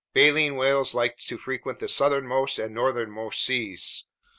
[0.15, 4.05] Baleen whales like to frequent the southernmost and northernmost seas.